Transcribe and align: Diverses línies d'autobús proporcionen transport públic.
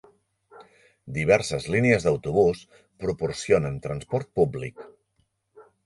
Diverses 1.17 1.67
línies 1.75 2.09
d'autobús 2.09 2.65
proporcionen 3.05 3.79
transport 3.87 4.35
públic. 4.41 4.87